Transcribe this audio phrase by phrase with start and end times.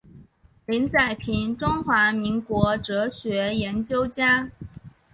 [0.65, 4.49] 林宰平中华民国哲学研究家。